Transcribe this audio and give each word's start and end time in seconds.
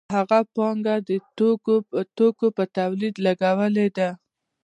هغه 0.15 0.39
پانګه 0.53 0.95
د 1.09 1.09
توکو 2.17 2.47
په 2.57 2.63
تولید 2.77 3.15
لګولې 3.25 3.87
ده 3.97 4.09